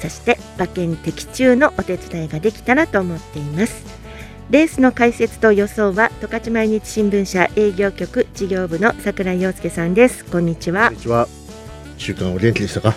[0.00, 3.84] そして馬券的中のお手伝いができたらと思っています。
[4.50, 10.24] レースの解説と予想は十勝毎日新聞社営業局事業部の桜井陽介さんです。
[10.24, 10.86] こんにちは。
[10.86, 11.28] こんにちは。
[11.98, 12.94] 週間お元気でしたか？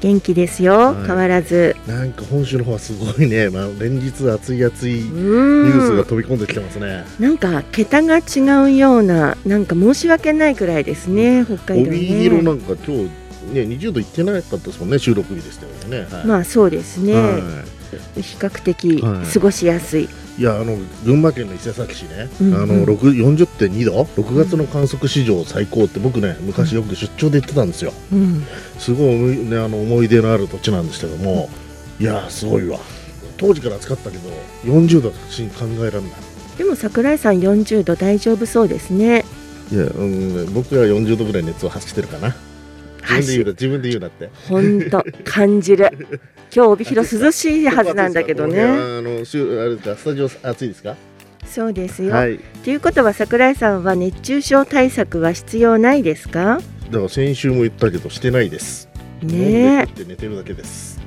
[0.00, 1.06] 元気ですよ、はい。
[1.06, 1.76] 変わらず。
[1.86, 3.48] なんか本州の方はすごいね。
[3.50, 7.04] まあ連日暑い暑いうニーュースがん飛び込んできてますね。
[7.20, 11.44] なんか桁が違うようななんか申し訳ないくらいですね。
[11.46, 13.10] 北海道帯広なねんか今日
[13.52, 15.72] ね20度いってなかったですもんね収録日でしたよ
[16.04, 16.08] ね。
[16.14, 16.26] はい。
[16.26, 17.64] まあそうですね、は
[18.16, 27.92] 比較的はい過ごしやすい、い、いやあの群馬県の伊勢崎市ね、うんうんあの六40.2度6月の観測史上最高って僕ね昔よく出張で言ってたんですよ。
[28.12, 28.44] うん、
[28.78, 31.48] すごい思い,、ね、あの思い出のある土地なんですけども、
[32.00, 32.78] いやーすごいわ。
[33.38, 34.30] 当時から暑かったけど
[34.64, 36.10] 40度は考えられない。
[36.56, 39.24] でも桜井さん40度大丈夫そうですね
[39.70, 42.34] いや、うん、僕は40度ぐらい熱を発してるかな。
[43.08, 44.30] 自分で言うな、自分で言うなって。
[44.48, 45.90] 本当感じる
[46.54, 50.96] 今日帯広涼しいはずなんだけどねあの、しゅあれですか、スタジオ暑いですか？
[51.46, 52.38] そうですよ、はい。
[52.64, 56.60] ということは桜井さんは熱中症対策は必要ないですか？
[56.90, 58.88] だから先週も言ったけど、してないです。
[59.22, 61.00] ね食って寝てるだけです。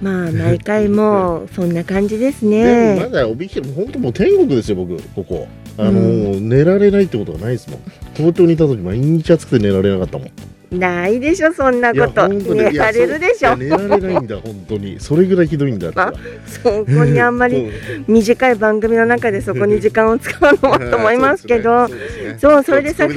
[0.00, 5.48] えまあ毎回もうそんな感じですでもねまだ帯広、本当もう天国ですよ、僕、ここ。
[5.76, 7.80] あの、う寝られないってことがないですもん。
[8.14, 10.28] 東京にいた時、毎日暑くて寝られなかったもん。
[10.78, 12.28] ないでしょそんなこと。
[12.28, 13.56] 寝られるでしょ。
[13.56, 14.98] 寝られないんだ、本当に。
[15.00, 15.92] それぐらいひどいんだ
[16.46, 17.70] そこにあんまり
[18.06, 21.88] 短い番組の中でそこに時間を使うのもと思いますけど。
[22.38, 23.08] そうそれでさ。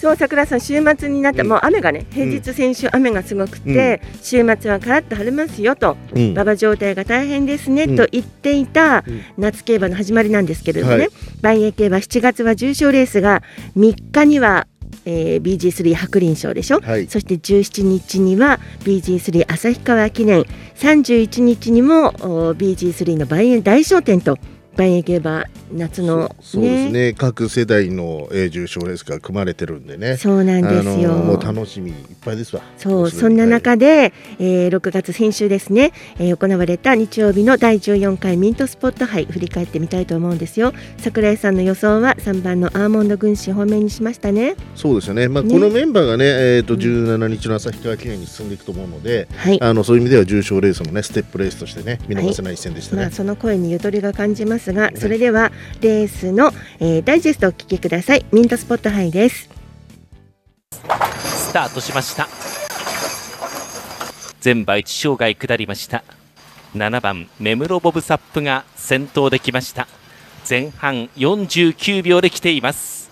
[0.00, 1.48] そう桜井さん週末になって、うん。
[1.48, 5.96] もう雨がね平日先週雨がすごくて、週末はカラッと晴れますよと。
[6.14, 6.30] うん。
[6.32, 7.96] 馬場状態が大変ですね、うん。
[7.96, 9.20] と言っていたうん。
[9.38, 11.10] 夏競馬の始まりなんですけれどもね、はい。
[11.42, 13.42] 万栄競馬7月は重賞レースが
[13.76, 14.66] 3日には、
[15.06, 17.06] えー、BG3 白輪賞でしょ、はい。
[17.06, 20.44] そして17日には BG3 旭川記念
[20.76, 24.38] 31日にもお BG3 の万栄大賞典と
[24.76, 27.14] 万栄競馬夏のそうですね。
[27.14, 30.16] 各世代の、えー、重賞レースが組まれてるんでね。
[30.16, 32.62] そうなんですよ、もう楽しみいっぱいですわ。
[32.78, 40.72] そうそんな中で、えー6月先週ですね、えー行われた日曜日の第14回ミントスポット杯振り返ってみたいと思うんですよ。
[40.98, 44.56] 桜井さんの予想は3番のアーモンド軍師方面にしましたね。
[44.74, 45.28] そうですよね。
[45.28, 45.52] まあ、ね。
[45.52, 46.24] このメンバーがね、
[46.56, 49.60] えっ、とうん17日の旭川記念に進んでいくと思うので、はい。
[49.62, 53.02] あのそういう意味では重賞レースのねステップレースとしてね見逃せない一戦でしたね。
[53.02, 58.24] まあ、その声にゆとりが感じますがそれではレースの、えーダイジェストをお聞きください。
[58.32, 59.48] ミントスポット杯です。
[60.72, 62.28] スタートしました。
[64.40, 66.04] 全馬一障害下りました。
[66.74, 69.86] 7番目室ボブサップが先頭できました。
[70.48, 73.10] 前半49秒で来ています。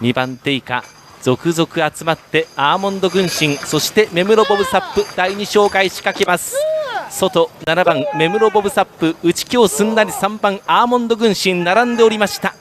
[0.00, 0.84] 2番手以下
[1.22, 6.75] 続々集まってアーモンド軍神そして目室ボブサップ第2障害仕掛けます。
[7.10, 12.54] 外7番目室ボブサップ内京すんなり3番アーモンド軍神並んでおりました。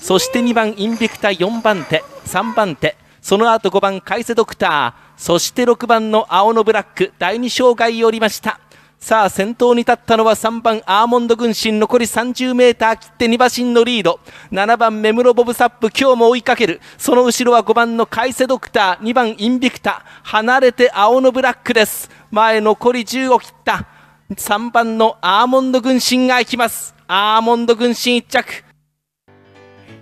[0.00, 8.60] そして2番インビクタ4番手3番手その後5番カイセドクターそして6番の青のブラック第2障害を降りました。
[9.00, 14.18] さあ先頭に立ったのは3番アーモンド軍神残り 30m 切って2馬身のリード。
[14.50, 16.80] 7番目室ボブサップ今日も追いかける。
[16.98, 19.06] その後ろは5番のカイセドクター。
[19.06, 22.10] 2番インビクタ離れて青のブラックです。
[22.32, 23.86] 前残り15切った。
[24.30, 26.94] 3番のアーモンド軍神が行きます。
[27.06, 28.64] アーモンド軍神1着。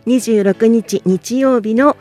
[0.07, 1.97] 26日日曜日の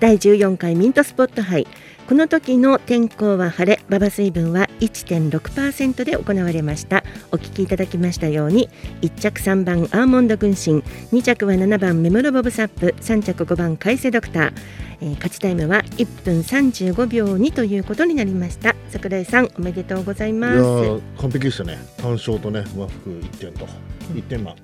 [0.00, 1.66] 第14回ミントスポット杯。
[2.08, 7.04] この時の天候は晴れ馬場水分は1.6%で行われました。
[7.32, 8.70] お聞きいただきましたように
[9.02, 14.52] 1着3番アーモンド軍神2着は7番メモロボブサップ3着5番カイセドクター、
[15.02, 18.74] えー勝ちタイムは1分35秒2ということになりました。
[18.88, 20.62] 桜井さんおめでとうございます。
[21.20, 21.76] 完璧でしたね。
[21.98, 23.66] 単勝とね和服1点と。
[24.14, 24.56] 1点満。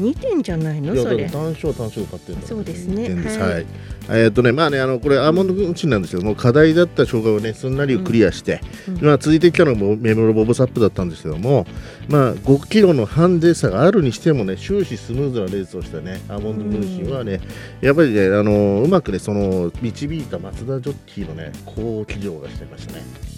[0.00, 0.94] 2点じゃないの？
[0.96, 1.28] それ。
[1.28, 3.14] 単勝は単勝で勝ってるそうですね。
[3.14, 3.52] はい。
[3.54, 3.66] はい。
[4.08, 9.04] えーっとねまあねあのこれアーモンド軍神なんですけども課題だった障害をねすんなりをクリアして、うん。
[9.04, 11.66] まあ続いてきたのもメモロボブサップだったんですけども
[12.08, 17.40] まあ5キロのハンデ差があるにしてもね終始スムーズなレースをしたねアーモンド軍神はね、
[17.80, 23.35] やっぱりねあのうまくねその導いた松田ジョッキーのね好騎乗がしてましたね。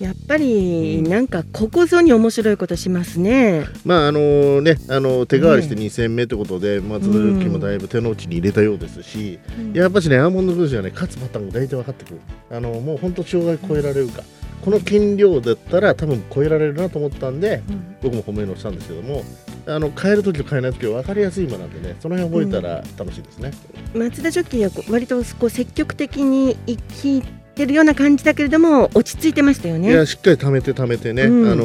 [0.00, 3.66] やっぱりなんかここぞに面白いことしますね。
[3.84, 9.72] まああのねあの手代わりして2戦目ということで、松田ルキもだいぶ手の内に入れたようですし、うん。
[9.74, 12.20] やっぱしねアーモンド軍師はね勝つパターンが大体分かってくる。
[12.50, 14.22] あのもう本当障害超えられるか、
[14.64, 17.96] この斤量だったら多分超えられるなと思ったんでうん。
[18.02, 19.22] 僕も褒めのしたんですけども
[19.66, 23.52] あの変える時と変えない時は分かりやすい馬なんでねその辺覚えたら楽しいですね、
[23.94, 26.76] 松田ジョッキーは割とこう積極的に生
[27.20, 27.22] き
[27.60, 29.90] てるような感じだけれども落ち着いてましたよね。
[29.90, 31.52] いやしっかり貯めて貯めてね、うん。
[31.52, 31.64] あの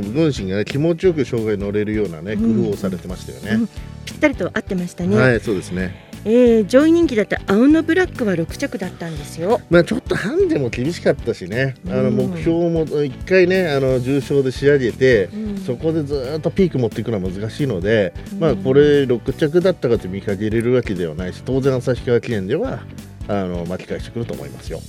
[0.00, 2.62] ー軍師が、ね、気持ちよく障害に乗れるようなねうん。
[2.62, 3.66] 工夫をされてましたよね、
[4.04, 5.16] ぴったりと合ってましたね。
[5.16, 6.12] はいそうですね。
[6.26, 9.60] えー上位人気だった青のブラックは6着だったんですよ。
[9.70, 12.16] まあちょっとハンデも厳しかったしね、あのうん。
[12.16, 15.58] 目標も一回ねあの重賞で仕上げて、うん。
[15.58, 18.38] そこでずーっとピーク持っていくのは難しいので、うん。
[18.38, 22.84] まあこれ6着だったかと見かけれるわけではないし当然旭川記念では
[23.26, 24.80] あの巻き返してくると思いますよ。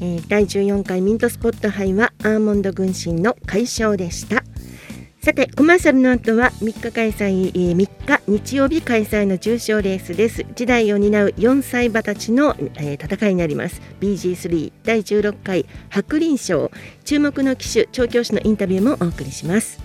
[0.00, 4.42] えー第14回ミントスポット杯はアーモンド軍神の快勝でした。
[5.22, 10.44] さてコマーシャルの後は3日開催、えー3日日曜日開催の重賞レースです。
[10.54, 13.80] 時代を担う4歳馬たちの、えー戦いになります。
[14.00, 16.70] BG3 第16回白輪賞。
[17.04, 19.80] 注目の騎手調教師のインタビューもお送りします。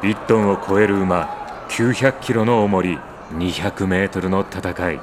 [0.00, 2.98] 1トンを超える馬900キロの重り
[3.32, 5.00] 200メートルの戦い。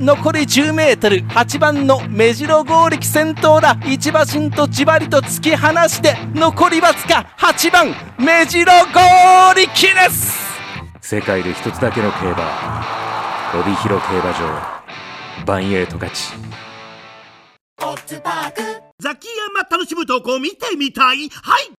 [0.00, 3.78] 残り 10m 8番の目白剛力先頭だ。
[3.86, 9.00] 一馬身とじわりと突き放して残りわずか8番目白剛
[9.54, 10.36] 力です。
[11.00, 12.84] 世界で一つだけの競馬。
[13.58, 14.76] 帯広競馬場。
[15.46, 16.32] バンエイト勝ち。
[18.98, 21.28] ザキヤマ楽しむ投稿見てみたい。
[21.30, 21.70] はい。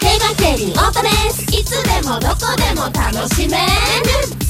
[0.00, 4.45] 競馬競輪オートレースいつでもどこでも楽しめる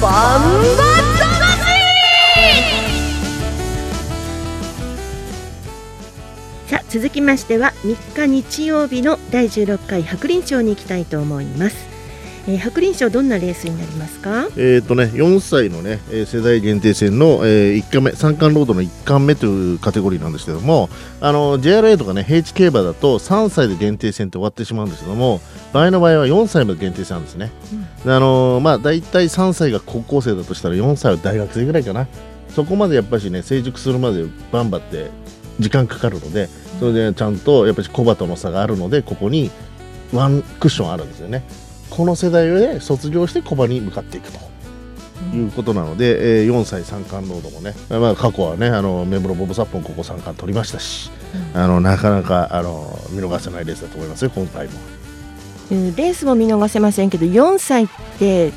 [0.00, 0.42] バン
[0.76, 0.86] バ
[6.66, 11.95] さあ続きましては3日日曜日の第16回白輪町に行きたいと思います、
[12.48, 14.46] えー白輪賞どんなレースになりますか？
[14.56, 20.88] えーとね、4歳の、ね、えー世代限定戦の、え1巻目三冠ロードの1巻目というカテゴリーなんですけども
[21.20, 25.40] あの JRA とかね平地競馬だと3歳で限定戦って終わってしまうんですけども
[25.72, 27.50] 場合の場合は4歳まで限定戦なんですね、
[28.04, 32.06] であのーまあ、大体3歳が高校生だとしたら4歳は大学生ぐらいかな。
[32.54, 35.10] そこまでやっぱしね成熟するまでバンバって
[35.60, 36.48] 時間かかるので
[36.80, 39.50] それでちゃんとやっぱり小馬との差があるのでここに
[40.14, 41.42] ワンクッションあるんですよね
[41.90, 44.38] この世代で卒業して小馬に向かっていくと。
[45.34, 51.10] いうことなので、えー4歳三冠ロードもね、まあ、過去はねあのメムロボブサップもここ三冠取りましたし、
[51.54, 54.72] あのなかなかあの見逃せないレースだと思いますよ今回も。
[55.72, 58.52] うんレースも見逃せませんけど4歳って、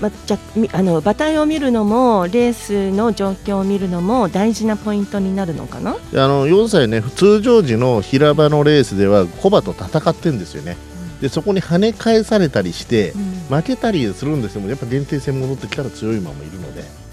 [0.00, 5.96] まあ、じゃみあの馬体を見るのもレースの状況を見るのも大事なポイントになるのかな？
[6.10, 10.76] であの4歳ね通常時の平場のレースではコバと戦ってるんですよね。
[11.20, 13.12] でそこに跳ね返されたりして、
[13.48, 17.06] 負けたりするんですけどやっぱ限定戦戻ってきたら強い馬もいるので。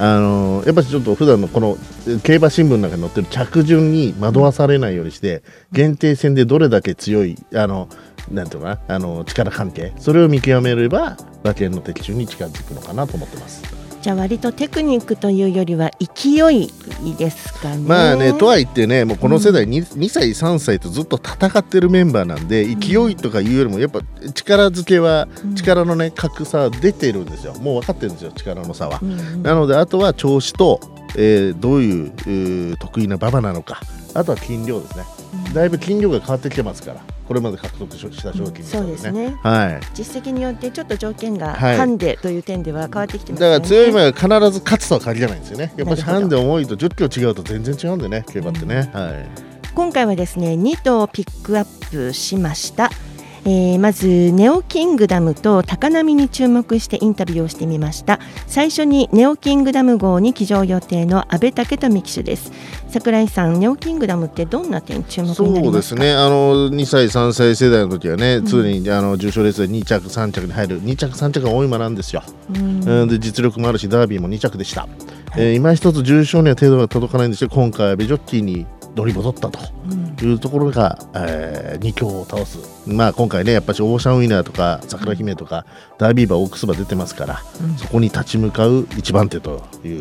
[0.00, 7.88] あのやっぱりちょっと普段のこのえ競馬新聞の中に載ってる着順に惑わされないようにして限定戦でどれだけ強いあの
[8.30, 13.77] なんていうのかなあの力関係それを見極めれば馬券の的中に近づくのかなと思ってます。
[14.08, 16.72] じゃあ割とテクニックというよりは勢い
[17.18, 17.76] ですかね。
[17.86, 24.00] まあねとは言ってねもうこの世代 2,、2歳3歳とずっと戦ってるメンバーなんで勢いとかいうよりもやっぱ
[24.32, 25.54] 力付けはうん。
[25.54, 27.52] 力のね格差は出てるんですよ。
[27.56, 28.98] もう分かってるんですよ力の差は。
[29.02, 29.04] う。
[29.04, 29.42] んうん。
[29.42, 30.80] なのであとは調子と、
[31.14, 33.82] えーどういうえー得意な馬場なのか。
[34.14, 35.04] あとは斤量ですね。
[35.52, 39.38] だいぶ斤量が変わってきてますからこれまで獲得した賞金そうですね。
[39.42, 39.80] はい。
[39.94, 41.76] 実績によってちょっと条件がはい。
[41.76, 43.58] ハンデという点では変わってきてますだよね。
[43.58, 45.72] から強い馬が必ず勝つとは限らないんですよね。
[45.76, 49.10] やっぱりハンデ重いと10キロ違うと全然違うんでね競馬ってね、は
[49.44, 52.90] い今回はですね2頭ピックアップしました、
[53.48, 58.18] ええーまずネオキングダムと高波に注目してインタビューをしてみました。
[58.46, 62.52] 最初にネオキングダム号に騎乗予定の阿部武富騎手です。
[62.90, 65.76] 桜井さんネオキングダムってどんな点注目になそうりまか？
[65.78, 72.22] ですすね、あの2歳、3歳世代の時はね、常にあの重賞レースで2着、3着に入る、2着、3着が多い馬なんですよ、
[72.54, 72.84] うん。
[72.84, 73.08] うん。
[73.08, 74.86] で実力もあるし、ダービーも2着でした、
[75.36, 79.58] えー今一つ重賞には程度が届かないんですけど、今回はベジョッキーに乗り戻ったと
[80.26, 85.64] いうところが、え2強を倒す、まあ、今回ね、やっぱりオーシャンウィナーとか、桜姫とか、
[85.98, 87.42] ダービー馬、オークス馬出てますから、
[87.76, 89.98] そこに立ち向かう一番手という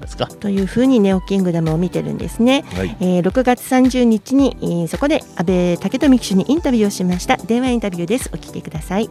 [0.00, 0.26] ですか？
[0.26, 2.96] というふうにネオキングダムを見てるんですね、はい。
[3.00, 7.36] えー6月30日に、えーそこで阿部武富騎手にインタビューをしました。
[7.36, 8.30] 電話インタビューです。
[8.32, 9.08] お聞きください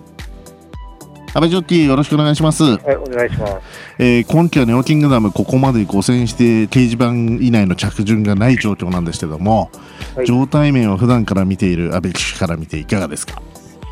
[1.36, 2.64] 阿部ジョッキーよろしくお願いします。
[2.64, 3.58] はい、お願いします。
[4.00, 9.70] えー今季はネオキングダムここまで5戦して掲示板以内の着順がない状況なんですけども、
[10.16, 13.42] はい状態面を普段から見ている阿部騎手から見ていかがですか？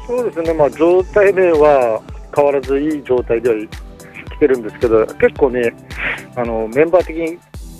[0.07, 2.01] そうですね、まあ、状態面は
[2.33, 5.73] 変わらずいい状態では来てるんですけど、結構ね、
[6.38, 7.38] あのメンバー的に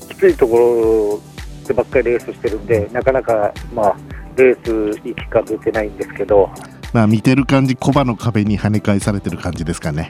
[0.10, 1.22] きついとこ
[1.64, 3.96] ろでばっかりレースしてるんで、なかなか、まあ、
[4.36, 6.50] レース息が出てないんですけど、
[6.94, 10.10] まあ見てる感じコバの壁に跳ね返されてる感じですかね。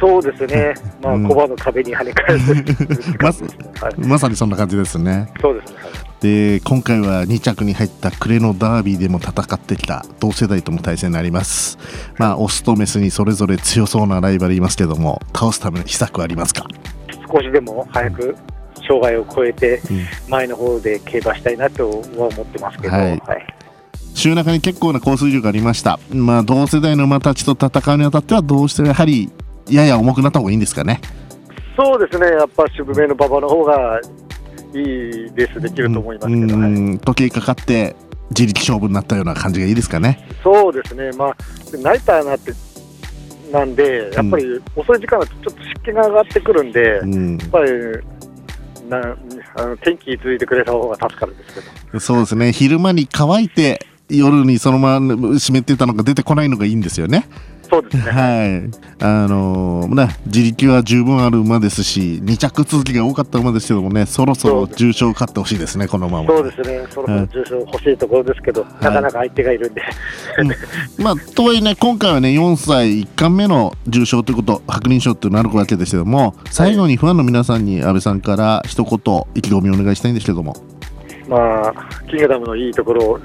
[0.00, 1.28] そうですね、 まあ、うん。
[1.28, 3.58] コバの壁に跳ね返すって感じです。
[3.58, 5.30] ね、 はい、まさにそんな感じですね。
[5.40, 5.92] そうですね、はい。
[6.20, 11.78] で今回は2着に入ったクレノダービーでも戦ってきた同世代とも対戦になります。
[12.18, 16.66] まあオスとメスにそれぞれ強そうなライバルいますけども倒すための秘策はありますか？
[17.32, 18.36] 少しでも早く
[18.86, 21.96] 障害を越えてうん、前の方で競馬したいなとは
[22.28, 23.10] 思ってますけど、はい。
[23.10, 23.54] はい
[24.14, 25.98] 週中に結構なコース量がありました。
[26.12, 29.30] まあ同世代の馬たちと戦うにあたってはどうしてもやはり
[29.68, 31.00] やや重くなった方がいいんですかね。
[31.76, 33.98] そうですね、やっぱ渋めの馬場の方が
[34.74, 36.98] いいレースできると思いますけど、うんはいうん。
[36.98, 37.96] 時計かかって
[38.30, 40.28] 自力勝負になったような感じがいいですかね。
[40.44, 41.36] そうですね、まあ、
[41.82, 42.52] ナイターなって
[43.50, 47.38] なんで、やっぱり遅い時間だとちょっと湿気が上がってくるんで、やうん。
[47.42, 47.70] っぱり
[48.88, 49.16] な
[49.56, 51.60] あの天気続いてくれた方が助かるんですけ
[51.92, 52.52] ど、そうですね。
[52.52, 57.28] 昼間に乾いて夜にそのまま湿ってたのが出てこないのがいいんですよね。
[57.72, 59.02] そうですね、はい。
[59.02, 66.28] あのーね、自力は十分ある馬ですし、2着続きが多かった馬ですけどもね、そろそろ重賞を勝ってほしいですね、この馬も。
[66.28, 69.82] そうですね、そろそろ重賞欲しいところですけど、なかなか相手がいるんで、
[70.98, 80.54] まあ、とはいえね、今回はね、4歳1冠目の重賞ということ、白輪賞となるわけですけども、最後にファンの皆さんに安倍さんから一言、意気込みをお願いしたいんですけども。
[81.26, 81.74] まあ、
[82.10, 83.24] キングダムのいいところを引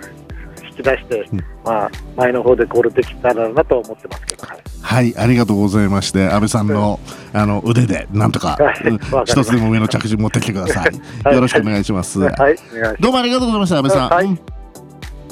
[0.81, 6.99] き出して、うんまあ、前の方でゴールできたらなと思ってますけど、はいはい、ありがとうございまして、安倍さんの、
[7.33, 8.57] あの腕で、なんとか、
[9.25, 10.91] 一つでも上の着順持ってきてください。
[11.23, 12.19] はいよろしくお願いします。
[12.19, 12.55] はい。
[12.99, 14.09] どうもありがとうございました、安倍さん。
[14.09, 14.39] はいうん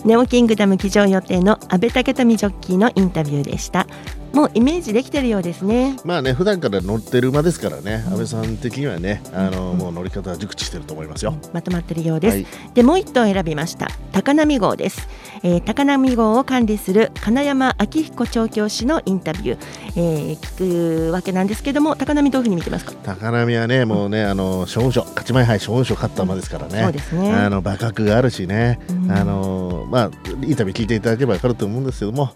[0.06, 3.88] ネオキングダム騎乗予定の阿部武富ジョッキーのインタビューでした
[4.34, 11.36] もうイメージできてるようですねまあね、普段から乗ってる馬ですからね、安倍さん的にはね、あの、もう乗り方は熟知してると思いますよ。
[11.54, 15.08] まとまってるようです、はいでもう一頭選びました高波号です、
[15.44, 19.60] えー高波号を管理する金山明彦調教師のインタビュー、
[19.96, 26.84] えー聞くわけなんですけども高波どういうふうに見てますか高波はね、もうね、あの、少女、勝ち前杯少女勝った馬ですからね。
[26.84, 30.12] そうですねあの、馬格があるしね、うんあの、まあ、
[30.44, 32.32] インタビュー聞いていただければわかると思うんですけども。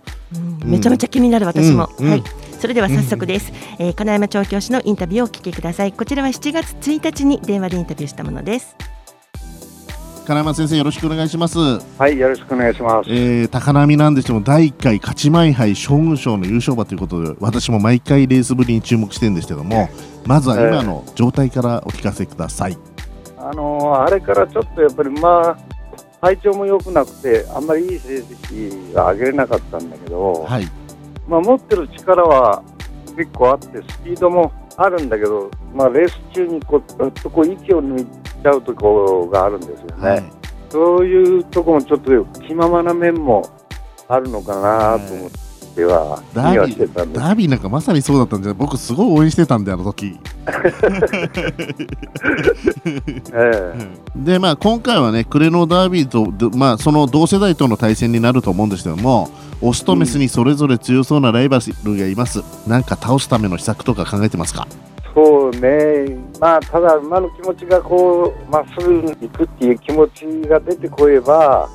[0.64, 2.12] めちゃめちゃ気になる私も、うんうん。
[2.12, 2.24] はい。
[2.60, 5.94] それでは早速です、えー金山調教師のインタビューをお聞きください。
[5.94, 8.76] こちらは7月1日に電話でインタビューしたものです。
[10.28, 11.58] 金山先生、よろしくお願いします。
[11.58, 13.10] はい、よろしくお願いします。
[13.10, 19.90] えー高波なんですけども第1回勝ち前杯将軍賞の優勝馬ということで私も毎回レースぶりに注目してるんですけども
[20.28, 22.78] まずは今の状態からお聞かせください、
[23.38, 25.58] あのーあれからちょっとやっぱり、まあ、
[26.22, 30.68] 体調も良くなくて、あんまりいい成績が上げれなかったんだけど、はい
[31.30, 32.64] まあ、持ってる力は
[33.16, 38.06] 結構あって、スピードもあるんだけど、まあ、レース中にこう、ぐっとこう息を抜い
[38.44, 40.10] ちゃうところがあるんですよね。
[40.10, 43.44] はいそういうところもちょっと気ままな面も
[44.08, 45.49] あるのかなと思って
[45.86, 46.74] は、気にはダービ。
[46.74, 50.20] ーダービーなんかまさにそうだったんじゃ僕すごい応援してたんであの時。
[53.34, 53.74] え
[54.16, 59.30] でまあ今回はねクレノダービーとでまあその同世代との対戦になると思うんですけども
[59.62, 64.68] オスとメスにそれぞれ強そうなライバルがいます、なんか倒すための秘策とか考えてますか？
[65.14, 71.68] そうね、まあ、ただ、馬の気持ちがこうまっすぐに行くっていう気持ちが出てこれば、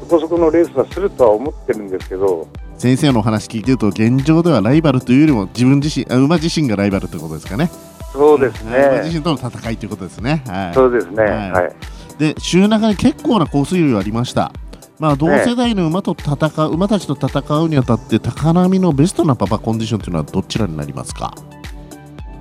[0.00, 2.46] そこそこのレースはするとは思ってるんですけど、
[2.84, 7.70] 先生のお話聞いてると現状ではライバルというよりも自分自身あ馬自身がライバルということですかね。
[8.12, 10.42] そうです馬自ね、身との戦いということですね。
[10.46, 11.50] はい、そうですね、はい。
[11.50, 11.74] はい、
[12.18, 14.52] で週中に結構なコース量ありました。
[14.98, 16.34] まあ、同世代の馬と戦
[16.66, 21.32] う、馬たちと戦うにあたって高波のベストなパパコンディションというのはどちらになりますか？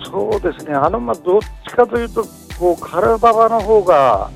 [0.04, 2.26] そうですね、あのまあどっちかというと、
[2.60, 4.30] こうカルババの方が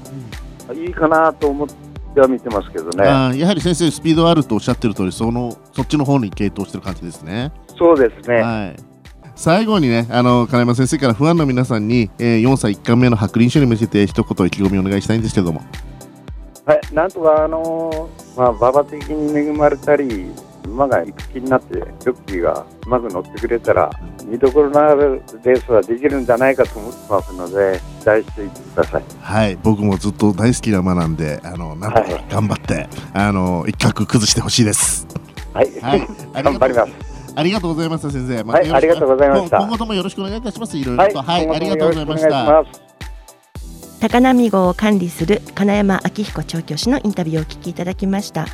[0.73, 1.75] いいかなと思って
[2.21, 3.05] は見てますけどね。
[3.39, 7.51] やはり先生、スピードあるとおっしゃってる通り、そのそっちの方に傾倒してる感じですね。
[7.77, 8.41] そうですね。
[8.41, 8.97] はい
[9.37, 15.61] 最後にね、あの金山先生からファンの皆さんに、えー、4歳1巻目の白輪賞に向けて一言意気込みお願いしたいんですけども。
[16.65, 20.31] はい、なんとかあのーまあ馬場的に恵まれたり、
[20.71, 23.89] 馬が行く気になって、ジョッキーがうまく乗ってくれたら、
[24.25, 29.03] 見どころのあるレースはできるんじゃないかと思ってますので、期待していてください。
[29.21, 35.07] はい、僕もずっと大好きな馬なんで、あのなんとか頑張って、あの一角崩してほしいです。
[35.53, 36.07] はい、はい、
[36.43, 36.91] 頑張ります。
[37.35, 38.43] ありがとうございました、先生。
[38.43, 40.77] まはいありがとうございました今後ともよろしくお願いいたします。
[40.77, 41.21] いろいろと。
[41.21, 42.29] はい、ありがとうございました。
[42.29, 42.87] します。
[43.99, 48.45] 高波号を管理する金山明彦調教師のインタビューをお聞きいただきました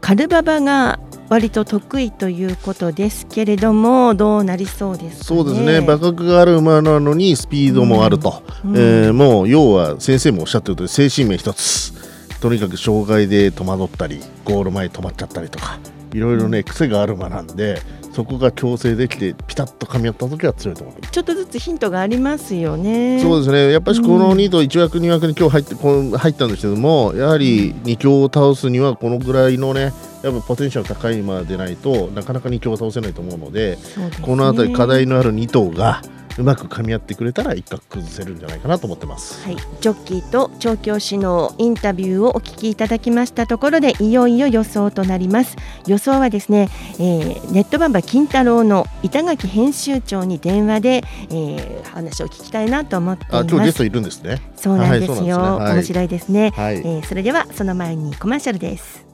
[0.00, 0.98] カルババが
[1.32, 8.76] 割と得意ということですけれどもどうなりそうですか、ね、そうですね、馬格がある馬なのにスピードもあると、うん。
[8.76, 11.94] えーもう要は先生もおっしゃってるとり精神面一つ。
[12.42, 15.78] とにかく障害で戸惑ったりゴール前に止まっちゃったりとか
[16.12, 17.80] いろいろね癖がある馬なんで
[18.12, 21.12] そこが矯正できてピタッと噛み合った時は強いと思います。
[21.12, 23.20] ちょっとずつヒントがありますよね。
[23.22, 23.72] そうですね。
[23.72, 33.78] やっぱりこの2と1枠2枠に今日入ってこう入ったんですけどもやはり2強を倒すにはこのぐらいのねやっぱポテンシャル高い馬でないとなかなか2強を倒せないと思うのでね。
[34.22, 36.02] この辺り課題のある2頭が
[36.38, 39.44] うまく噛み合ってくれたら一角崩せるんじゃないかなと思ってます。
[39.44, 45.56] はい、ジョッキーと調教師のインタビューをお聞きいただきましたところでいよいよ予想となります。
[45.86, 54.40] 予想はですね、えーネットバンバ金太郎の板垣編集長に電話で、えー話を聞きたいなと思っていあ今日ゲストいるんですね。
[54.56, 55.38] そうなんですよ、はいすね。
[55.64, 55.74] はい。
[55.74, 56.76] 面白いですね、はい。
[56.76, 59.11] えーそれではその前にコマーシャルです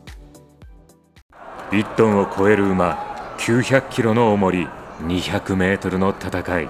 [1.70, 4.68] 1トンを超える馬900キロの重り
[5.02, 6.68] 200メートルの戦い。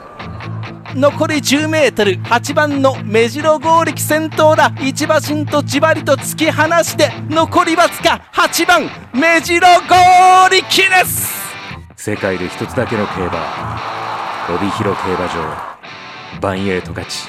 [0.94, 4.72] 残り10メートル8番の目白剛力先頭だ。
[4.80, 11.38] 一馬身とじわりと突き放して残りわずか8番目白剛力です。
[11.96, 13.78] 世界で一つだけの競馬
[14.50, 15.78] 帯広競馬場。
[16.40, 17.28] バンエイト勝ち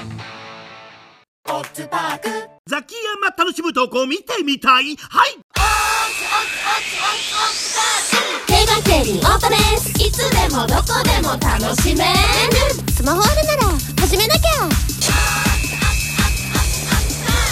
[2.70, 4.96] ザキヤマ楽しむ投稿見てみたい。
[4.96, 5.36] はい。
[8.46, 9.90] 競馬競輪オートレース。
[10.00, 12.14] いつでもどこでも楽しめる。
[12.94, 13.62] スマホあるなら
[14.00, 14.68] 始めなきゃ。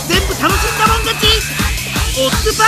[0.06, 1.26] 全部楽しんだもん勝ち。
[2.20, 2.62] オッズパ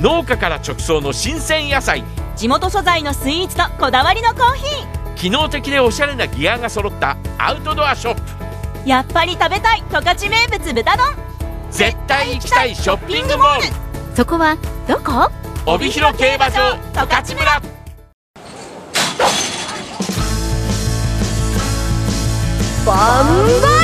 [0.00, 2.02] ー農家から直送の新鮮野菜。
[2.34, 4.64] 地元素材のスイーツとこだわりのコーヒ
[5.14, 8.20] 機能的でおしゃれなギアが揃ったアウトドアショップ。
[8.20, 8.47] ー
[8.84, 11.06] やっぱり食べたい十勝名物豚丼。
[11.70, 13.62] 絶対行きたいショッピングモール。
[14.16, 15.30] そこはどこ？
[15.66, 17.60] 帯広競馬場十勝村。
[22.86, 23.26] バン
[23.62, 23.78] バ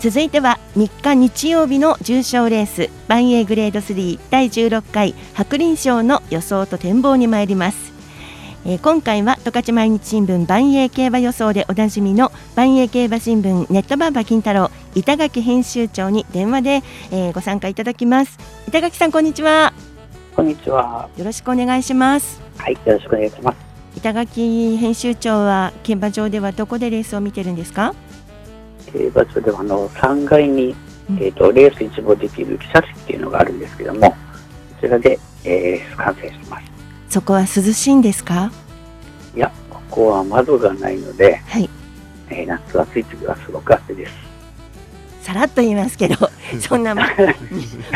[0.00, 7.89] 続いては3日日曜日の重賞レース万栄グレード3第16回白輪賞の予想と展望に参ります、
[8.66, 16.70] えー今回は十勝毎日新聞万栄競馬予想でおなじみの万栄競馬新聞ネットバンバ金太郎板垣編集長に電話で、
[17.10, 19.72] えーご参加いただきます板垣さんこんにちは
[20.36, 21.08] こんにちは。
[21.16, 23.56] よろしくお願いしますはい、よろしくお願いします。
[23.96, 27.94] 板垣編集長は競馬場ではどこでレースを見てるんですか？
[28.92, 30.74] 競馬場ではあの3階に、
[31.18, 34.16] えー、とレース一望できる記者席っていうのがあるんですけども、こ
[34.80, 36.69] ちらで、えー、観戦します。
[37.10, 38.50] そこは涼しいんですか？
[39.36, 41.68] いや、ここは窓がないので、はい。
[42.30, 44.12] えー夏暑い時はすごく暑いです。
[45.22, 46.16] さらっと言いますけど
[46.66, 47.02] そんなみ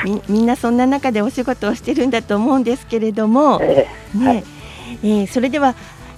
[0.04, 4.44] みみんなそんな中でお仕事をしてるんだと思うんですけれども、えね
[5.02, 5.74] えーそれでは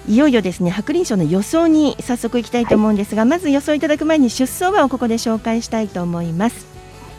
[0.08, 6.66] いよいよですね白輪賞の予想に早速いきたいと思うんですが、まず予想いただく前に出走馬をここで紹介したいと思います。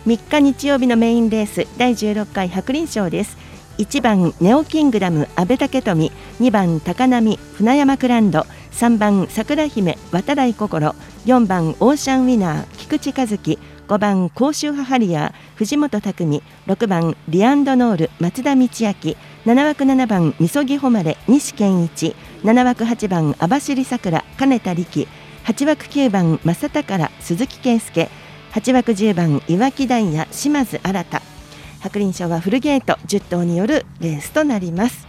[0.06, 3.38] 3日日曜日のメインレース第16回白輪賞です
[3.78, 25.08] 1番ネオキングダム阿部武富2番高波船山クランド3番桜姫渡来心4番オーシャンウィナー菊池和樹5番甲州ハハリアー藤本匠6番リアンドノール松田道明7枠7番みそぎ誉れ西健一7枠8番網走さくら金田力
[25.46, 28.10] 8枠9番正宝鈴木圭介
[28.54, 31.37] 8枠10番岩木ダイヤ島津新。
[31.80, 35.08] 白輪賞はフルゲート10頭によるレースとなります。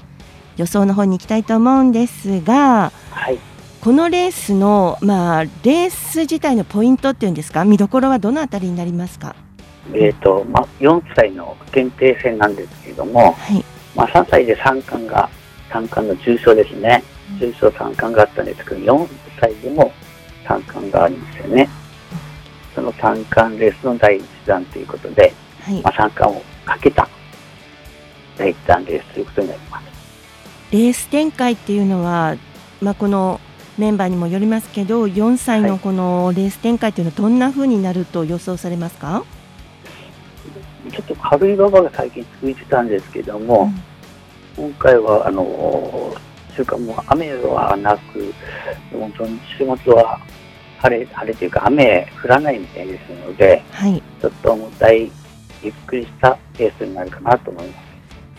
[0.57, 3.39] 予想の方に行きたいと思うんですが、はい。
[3.81, 7.65] このレースの、まあ、レース自体のポイントっていうんですか？
[7.65, 9.37] 見どころはどのあたりになりますか？
[9.93, 13.65] えーとまあ、4歳の限定戦なんですけれども、はい。
[13.95, 15.31] まあ、3歳で三冠が
[15.71, 17.03] 三冠の重賞ですね、
[17.41, 19.09] 重賞三冠があったんですけど、4
[19.41, 19.93] 歳でも
[20.47, 21.69] 三冠があるんですよね。
[22.75, 25.81] その三冠レースの第一弾ということで、はい。
[25.83, 27.09] まあ、三冠をかけた。
[28.37, 29.85] 第一弾レースということになります。
[30.71, 32.37] レース展開っていうのは、
[32.83, 33.41] まあ、この
[33.79, 39.25] メンバーにもよりますけど4歳のこのレース展開っていうのはどんな風になると予想されますか、
[40.93, 43.73] ちょっと軽い馬場が最近続いてたんですけども、
[44.57, 46.15] 今回はあの
[46.55, 48.35] 週間も雨はなく、
[48.93, 50.21] 本当に週末は
[50.79, 55.11] 晴れ晴れというか雨降らないみたいですので、はい、ちょっと重たい
[55.63, 57.83] ゆっくりしたペースになるかなと思いま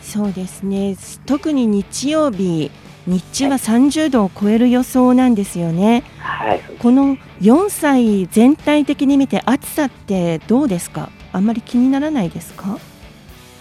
[0.02, 0.12] す。
[0.14, 0.96] そうですね。
[1.26, 2.72] 特に日曜日
[3.06, 11.10] 日中は30度を超える予想なんですよね、はい、この4歳全体的に見て暑さってどうですか？
[11.32, 12.78] あんまり気にならないですか？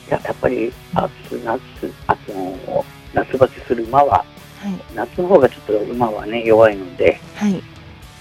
[0.09, 1.11] いややっぱり夏
[1.45, 1.61] 夏
[2.07, 4.25] 夏の夏バテする馬は、は
[4.69, 7.63] い、夏の方がちょっと馬はね弱いので、はい、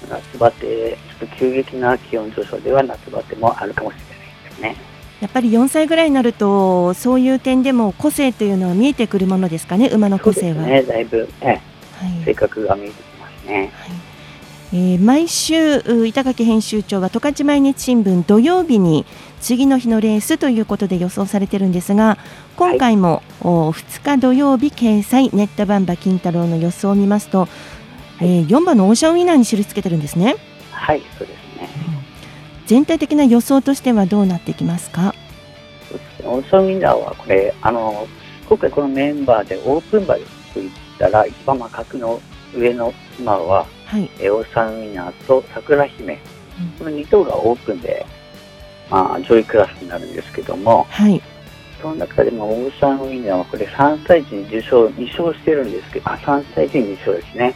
[0.10, 4.96] 夏バテちょっと急激な気温上昇では夏バテもあるかもしれないですね。
[5.21, 10.63] やっぱり4歳ぐらいになるとそういう点でも個性というのは見えてくるものですかね馬の個性は。
[10.63, 11.62] ね、だいぶ、ね
[12.23, 13.71] 性格が見えてきますね。
[14.73, 19.06] えー毎週う板垣編集長は十勝毎日新聞土曜日に
[19.39, 22.17] 次の日のレースということで予想されてるんですが
[22.58, 27.47] 今回も、お2日土曜日掲載ネットバンバ金太郎の予想を見ますと、
[28.19, 30.36] えー4番のオーシャンウィナーに印つけてるんですね
[30.71, 31.46] はい、そうですね。
[32.67, 35.15] 全体的な予想としてはどうなってきますか？
[36.23, 38.08] オーシャンウィナーはこれ、あの、
[38.47, 40.15] 今回このメンバーでオープン馬
[40.53, 42.21] といったら、一番まあ格の
[42.53, 46.19] 上の馬は、はい、えオーシャンウィナーと桜姫、
[46.77, 48.06] この2頭がオープンで、
[48.89, 51.21] まあ、上位クラスになるんですけども、はい、
[51.82, 57.53] その中でもオーシャンウィナーはこれ3歳児に受賞、2勝してるんですけど、あ、3歳児に2勝ですね。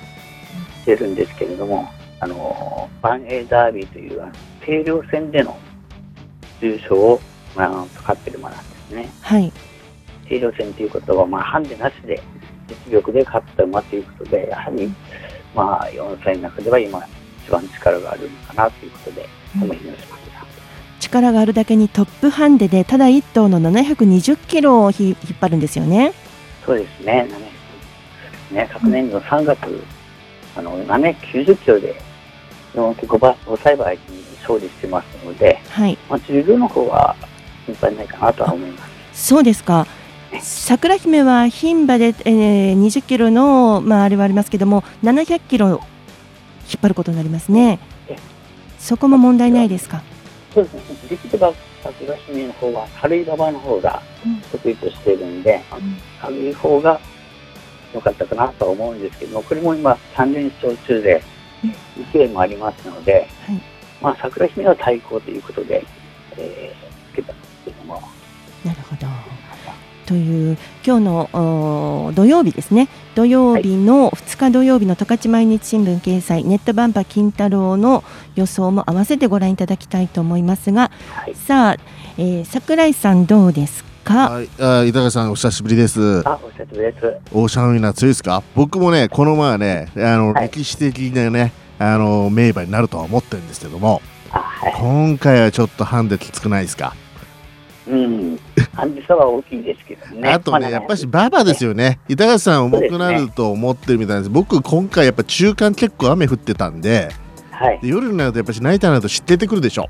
[0.82, 1.90] してるんですけれども、
[2.22, 4.22] あの、バンエーダービーという
[4.64, 5.58] 定量戦での
[6.62, 7.20] 重賞を、
[7.56, 9.10] まあ、使ってる馬なんですね。
[9.22, 9.52] はい、
[10.30, 12.22] 定量戦ということは、まあ、ハンデなしで
[12.86, 14.94] 実力で勝った馬ということで、やはり、
[15.56, 17.04] まあ、4歳の中では今、
[17.44, 20.46] 一番力があるのかなということで、お召し上がりしました。
[21.00, 26.14] 力があるだけにトップハンデでただ1頭の720キロをひ引っ張るんですよね。
[26.64, 27.28] そうですね、
[28.52, 29.84] 700ね昨年の3月、
[30.56, 32.11] あの790キロで
[32.74, 37.16] 4.5馬5歳馬相手に勝利してますので、はい、まあ、重量の方は
[37.66, 39.28] 心配ないかなとは思います。
[39.30, 39.88] そうですか。
[40.40, 45.80] 桜姫は牝馬で、えー、20キロの、まあ、あれはありますけども700キロ引っ
[46.82, 47.80] 張ることになりますね。
[48.80, 50.02] そこも問題ないですか？
[50.54, 51.54] そうですね、できれば
[51.84, 54.02] 桜姫の方は軽い馬場の方が
[54.52, 55.62] 得意としているんで、
[56.22, 57.00] 軽い方が
[57.94, 61.22] 良かったかなとは思うんですけども、これも今3連勝中で
[62.12, 63.62] 勢いもありますので、はい、
[64.02, 65.86] まあ桜姫は対抗ということで、
[66.38, 68.02] えー、つけたんですけども。
[68.66, 69.08] なるほど。
[70.06, 71.30] という今日の
[72.08, 72.90] お土曜日ですね。
[73.16, 78.04] 土曜日の2日土曜日の十勝毎日新聞掲載ネットバンパ金太郎の
[78.36, 81.78] 予想も合わせてご覧いただきたいと思いますが、はい、さあ、
[82.18, 84.30] えー、桜井さんどうですか？
[84.30, 86.22] はい、あ板垣さんお久しぶりです。
[86.28, 87.18] あお久しぶりです。
[87.32, 88.44] オーシャンウィナー強いですか？
[88.56, 96.94] 僕もねこの馬はねあの、はい、歴史的なねあの名馬になるとは思ってるんですけども、はい、今回はちょっとハンデきつくないですか？
[97.88, 98.40] うん、
[98.74, 100.30] ハンデ差は大きいですけどね。
[100.32, 102.00] あとね、やっぱし馬場ですよね。
[102.08, 104.30] 板垣さん重くなると思ってるみたいです。
[104.30, 107.10] 僕今回やっぱ中間結構雨降ってたんで、
[107.50, 109.90] はい、で夜になるとやっぱしナイターになると湿ってくるでしょ。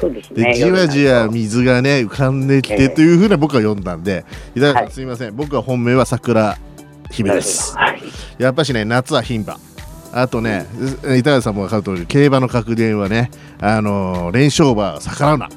[0.00, 0.44] そうですね。
[0.44, 6.56] でじわじわ水がね浮かんできてというふうな僕は読んだんで、板垣さんすみません、僕は本命は桜
[7.10, 7.76] 姫です。
[7.76, 8.02] はい、
[8.38, 9.58] やっぱしね夏は牝馬。
[10.12, 10.66] あとね、
[11.02, 15.48] 板垣さんも分かる通り競馬の格言はね、あのー、連勝馬は逆らうな。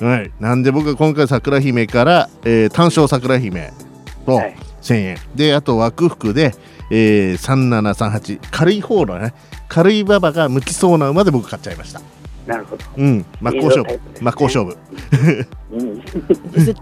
[0.00, 3.72] はい、なんで僕は今回桜姫から、えー、単勝桜姫
[4.26, 4.40] と
[4.82, 6.54] 1000円、はい、であと枠服で、
[6.90, 9.34] えー、3738軽い方のね
[9.68, 12.00] 軽い馬場が向きそうな馬で僕買っちゃいました
[12.48, 12.84] なるほど。
[12.96, 13.26] うん。
[13.42, 14.76] 真っ向勝負、ね、真っ向勝負。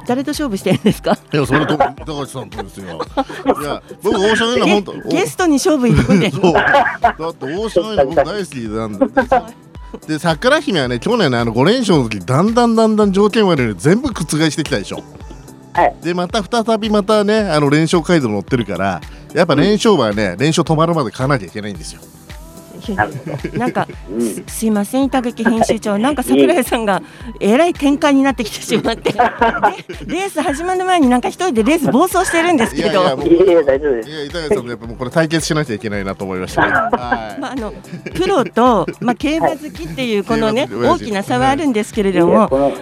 [0.06, 1.18] 誰と勝負してるんですか？
[1.32, 2.86] いやそれと高橋さんとですよ。
[2.86, 6.52] いや僕大阪の本当ゲストに勝負行くんでそう。
[6.52, 6.60] だ
[7.10, 9.06] って大阪の僕大好きなんで。
[10.06, 15.02] で桜姫はね去年のあの5連勝の時だんだんだんだん条件悪いの全部覆してきたでしょ。
[15.72, 19.00] はい、でまた再びまたねあの連勝街道乗ってるから
[19.34, 22.00] やっぱ連勝はね、連勝止まるまで勝たなきゃいけないんですよ。
[23.56, 23.86] なんか、
[24.18, 25.98] すすいません板垣編集長。
[25.98, 27.02] なんか桜井さんが
[27.40, 29.12] えらい展開になってきてしまって。
[30.06, 32.88] でレース始まる前になんか一人でレース暴走してるんですけど。
[32.88, 34.10] いやいやもういやいや、大丈夫です。
[34.10, 36.66] いや、板垣さんとやっぱもうこれ対決しなきゃいけないなと思いました。
[36.66, 36.72] ね。
[36.72, 37.40] はい。
[37.40, 37.72] まああの
[38.14, 42.72] プロとまあ競馬好きっていうこのね大きな差はあるんですけれども。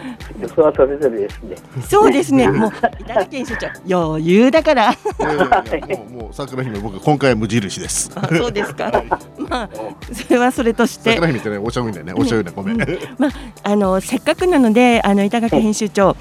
[1.88, 2.48] そうですね。
[2.48, 3.68] もう板垣編集長
[4.10, 4.92] 余裕だから。
[4.92, 8.10] いやいやいやもうもう桜姫僕今回は無印です。
[8.14, 9.04] あそうですか。
[9.38, 9.70] まあ
[10.12, 11.14] それはそれとして。
[11.14, 12.78] 桜姫ってねおだよねおごめん。
[13.18, 13.30] まあ、
[13.62, 16.16] あのせっかくなのであの板垣編集長、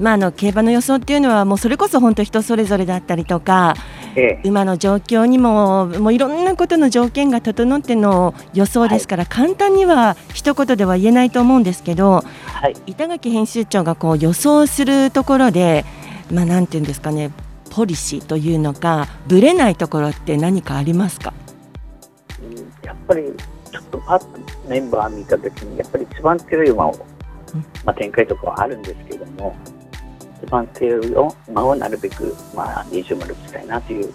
[0.00, 3.74] まあ、あの競馬の予想っていうのはもうそれこそ本当人それぞれだったりとか
[4.18, 12.76] ええ、馬の状況にももういろんなことの条件が整っての予想ですから、簡単には一言では言えないと思うんですけどはい。
[12.86, 15.84] 板垣編集長がこう予想するところで、
[16.32, 17.30] まあ、なんていうんですかね
[17.70, 21.34] ポリシーというのかぶれないところって何かありますか？
[23.06, 23.32] ぱり、
[23.70, 24.26] ちょっとパッと
[24.68, 27.06] メンバー見たときに、やっぱり一番強い馬を、
[27.84, 29.56] まあ、展開とかはあるんですけども、
[30.42, 31.14] 一番強い
[31.48, 34.12] 馬をなるべく、まあ、20丸打ちたいなという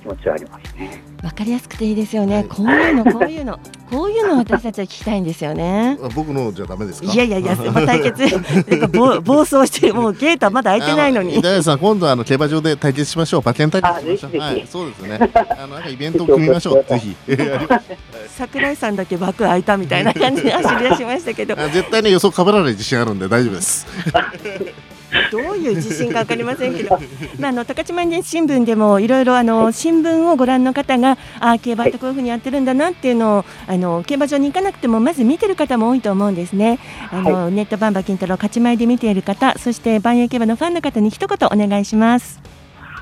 [0.00, 1.11] 気持ちはありますね。
[1.22, 5.96] わかりやすくていいですよね、こういうのこういうのこういうの私たちは聞きたいんですよね。
[6.02, 7.12] あ僕のじゃダメですか？
[7.12, 8.22] いやいやいや、まあ、対決
[8.68, 13.40] なんか暴暴走してもうゲートはまだ開いてないのにあ板垣さん今度はあの競馬場で対決しましょう。
[13.42, 14.30] 馬券対決しましょう。
[14.30, 15.30] あぜひぜひはいそうですね。
[15.58, 16.84] あのなんかイベントを組みましょう。
[16.84, 17.14] ぜひ。
[18.36, 23.86] 桜井さんだけ枠開いたみたいな感じで走り出しましたけどあ絶対ね予想被らない自信あるんで大丈夫です。
[25.30, 26.98] どういう自信か分かりませんけど、
[27.38, 36.78] まあ、あの高知毎日新聞でもいろいろあの新聞をご覧の方があ競馬ってこういうふうにやってるんだなっていうのをあの競馬場に行かなくてもまず見てる方も多いと思うんですね。
[37.10, 42.40] あの、ネットバンバ金太郎勝ち前で見ている方そして万栄競馬のファンの方に一言お願いします。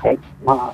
[0.01, 0.19] はい。
[0.43, 0.73] ま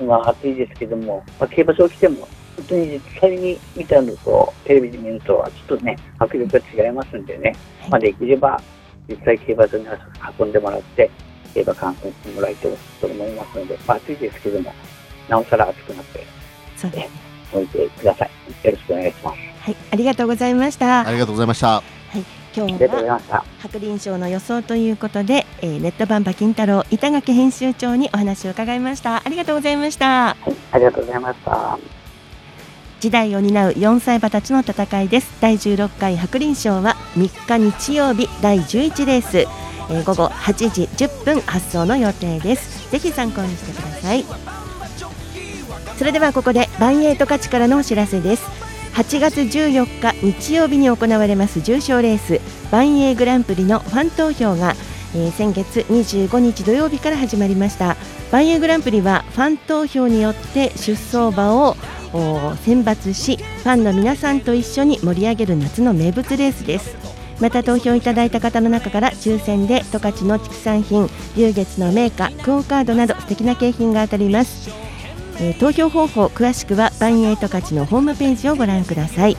[0.00, 7.54] 今暑いですけども、まあ、競馬場来ても、本当に実際に見たのと、テレビで見るとはちょっとね、迫力が違いますんでね、
[7.90, 8.60] まあ、できれば、
[9.08, 9.86] 実際競馬場に
[10.38, 11.10] 運んでもらって、
[11.54, 14.72] 競馬観戦してもらいたいと思いますので、まあ、暑いですけども、
[15.28, 16.24] なおさら暑くなって、
[16.76, 18.30] そうですおいてください。
[18.64, 19.38] よろしくお願いします。
[19.60, 21.06] はい、ありがとうございました。
[21.06, 21.68] ありがとうございました。
[21.68, 21.82] は
[22.14, 22.24] い、
[22.56, 23.44] 今日は。
[23.60, 29.22] 白輪賞の予想ということで、えーネットバンバ金太郎板垣編集長にお話を伺いました。
[29.24, 30.30] ありがとうございました。
[30.30, 30.36] あ
[30.78, 32.01] りがとうございました。
[33.02, 35.32] 時代を担う4歳馬たちの戦いです。
[35.40, 42.88] 第16回白輪賞は3日日曜日第11レース、えー午後8時10分発送の予定です。
[42.92, 44.24] ぜひ参考にしてください。
[45.98, 48.44] それではここでバンエイト勝ちからのお知らせです。
[48.94, 54.76] 8月14日日曜日に行われます重賞レースバンエイグランプリのファン投票が、
[55.16, 57.96] えー先月25日土曜日から始まりました。
[58.30, 61.76] バンエイグランプリはファン投票によって出走馬を
[62.64, 66.96] 選抜しファンの皆さんと一緒に盛り上げる夏の名物レースです。
[67.40, 74.70] また投票いただいた方の中から抽選で十勝の畜産品龍月の銘菓クオカードなど素敵な景品が当たります、
[75.40, 79.36] えー投票方法詳しくはバンエイ十勝のホームページをご覧ください。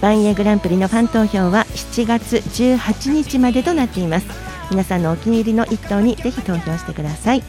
[0.00, 4.26] バンエグランプリのファン投票は7月18日までとなっています。
[4.70, 7.42] 皆さんのお気に入りの一頭にぜひ投票してください。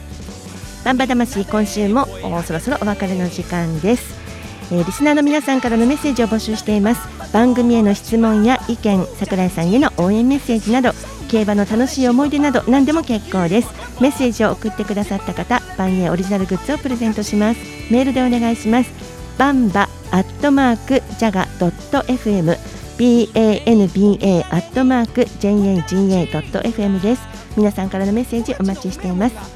[0.84, 4.25] バンバ魂今週もおそろそろお別れの時間です。
[4.70, 7.00] えーリスナーの皆さんからのメッセージを募集しています。
[7.32, 10.92] 番組への質問や意見桜井さんへの応援メッセージなど
[11.28, 13.68] 競馬の楽しい思い出など何でも結構です。
[14.00, 17.60] メッセージを送ってくださった方番エオリジナルグッズをプレゼントします。
[17.90, 18.90] メールでお願いします。
[19.38, 22.56] バンバアットマークジャガドット FM
[22.98, 27.22] banba アットマーク jaga ドット FM です。
[27.56, 29.55] 皆さんからのメッセージお待ちしています。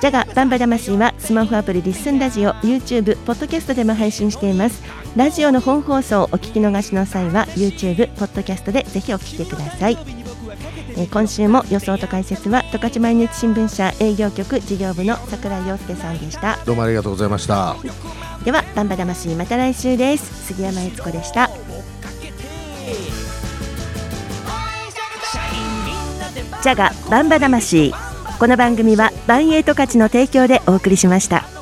[0.00, 4.82] ジャガバンバ魂はスマホアプリリッスンラジオ YouTube ポッドキャストでも配信しています。
[5.14, 9.98] ラジオの本放送をお聞き逃しの際は YouTube ポッドキャストでぜひお聞きください。
[10.96, 16.58] えー今週も予想と解説は十勝毎日新聞社営業局事業部の桜井陽介さんでした。
[16.64, 17.76] どうもありがとうございました。
[18.42, 20.46] ではバンバ魂また来週です。
[20.46, 21.50] 杉山悦子でした。
[26.62, 27.92] ジャガバンバ魂
[28.40, 31.59] この番組はバンエイト価値の提供でお送りしました。